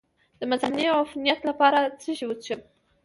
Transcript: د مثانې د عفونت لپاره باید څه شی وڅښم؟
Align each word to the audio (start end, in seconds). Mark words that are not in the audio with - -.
د 0.39 0.41
مثانې 0.51 0.85
د 0.87 0.91
عفونت 0.99 1.39
لپاره 1.49 1.77
باید 1.79 1.99
څه 2.01 2.11
شی 2.17 2.25
وڅښم؟ 2.27 2.61